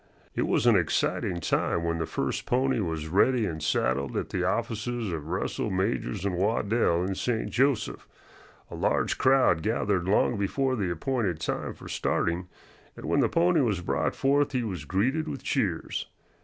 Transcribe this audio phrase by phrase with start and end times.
[0.33, 4.43] It was an exciting time when the first pony was ready and saddled at the
[4.43, 7.51] offices of Russell, Majors & Waddell, in St.
[7.51, 8.07] Joseph.
[8.71, 12.47] A large crowd gathered long before the appointed time for starting,
[12.95, 16.07] and when the pony was brought forth he was greeted with cheers.